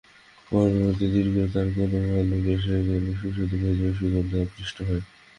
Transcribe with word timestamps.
পরবর্তী 0.51 1.05
দিনগুলিতে, 1.13 1.57
আরও 1.61 1.71
অনেক 1.85 2.03
ভালুক 2.11 2.45
এসে 2.55 2.75
গেল, 2.87 3.05
সুস্বাদু 3.19 3.55
ভোজের 3.61 3.93
সুগন্ধে 3.99 4.37
আকৃষ্ট 4.43 4.77
হয়ে। 4.87 5.01